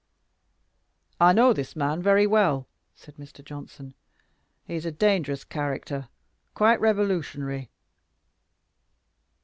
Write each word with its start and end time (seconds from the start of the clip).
"I 1.19 1.31
know 1.31 1.53
this 1.53 1.75
man 1.75 2.01
very 2.01 2.25
well," 2.25 2.67
said 2.95 3.17
Mr. 3.17 3.45
Johnson. 3.45 3.93
"He 4.65 4.73
is 4.73 4.83
a 4.83 4.91
dangerous 4.91 5.43
character 5.43 6.09
quite 6.55 6.81
revolutionary." 6.81 7.69